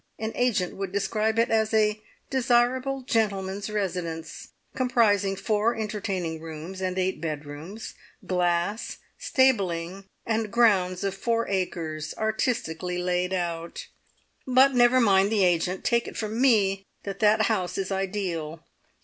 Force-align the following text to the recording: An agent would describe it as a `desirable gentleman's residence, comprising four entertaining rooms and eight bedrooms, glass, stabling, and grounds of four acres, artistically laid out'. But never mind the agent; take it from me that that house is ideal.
An 0.17 0.31
agent 0.33 0.75
would 0.77 0.91
describe 0.91 1.37
it 1.37 1.51
as 1.51 1.75
a 1.75 2.01
`desirable 2.31 3.05
gentleman's 3.05 3.69
residence, 3.69 4.47
comprising 4.73 5.35
four 5.35 5.75
entertaining 5.75 6.41
rooms 6.41 6.81
and 6.81 6.97
eight 6.97 7.21
bedrooms, 7.21 7.93
glass, 8.25 8.97
stabling, 9.19 10.05
and 10.25 10.49
grounds 10.51 11.03
of 11.03 11.13
four 11.13 11.47
acres, 11.47 12.15
artistically 12.17 12.97
laid 12.97 13.31
out'. 13.31 13.85
But 14.47 14.73
never 14.73 14.99
mind 14.99 15.31
the 15.31 15.45
agent; 15.45 15.83
take 15.83 16.07
it 16.07 16.17
from 16.17 16.41
me 16.41 16.83
that 17.03 17.19
that 17.19 17.43
house 17.43 17.77
is 17.77 17.91
ideal. 17.91 18.63